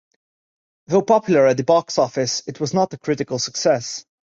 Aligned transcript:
Though 0.87 1.03
popular 1.03 1.45
at 1.45 1.57
the 1.57 1.63
box 1.63 1.99
office, 1.99 2.41
it 2.47 2.59
was 2.59 2.73
not 2.73 2.91
a 2.91 2.97
critical 2.97 3.37
success. 3.37 4.03